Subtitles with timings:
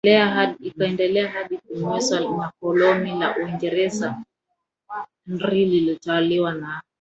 [0.59, 4.23] ikaendelea hadi kumezwa na koloni la Uingereza
[5.27, 6.81] Nri ilitawaliwa na